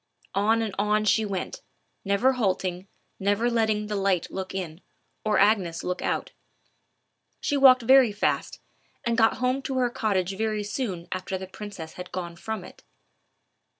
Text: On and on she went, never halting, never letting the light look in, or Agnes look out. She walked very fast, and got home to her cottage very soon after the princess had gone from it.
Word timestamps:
On 0.33 0.63
and 0.63 0.73
on 0.79 1.05
she 1.05 1.25
went, 1.25 1.61
never 2.03 2.31
halting, 2.33 2.87
never 3.19 3.51
letting 3.51 3.85
the 3.85 3.95
light 3.95 4.31
look 4.31 4.55
in, 4.55 4.81
or 5.23 5.37
Agnes 5.37 5.83
look 5.83 6.01
out. 6.01 6.31
She 7.39 7.55
walked 7.55 7.83
very 7.83 8.11
fast, 8.11 8.59
and 9.05 9.15
got 9.15 9.35
home 9.37 9.61
to 9.61 9.77
her 9.77 9.91
cottage 9.91 10.35
very 10.35 10.63
soon 10.63 11.07
after 11.11 11.37
the 11.37 11.45
princess 11.45 11.93
had 12.01 12.11
gone 12.11 12.35
from 12.35 12.63
it. 12.63 12.81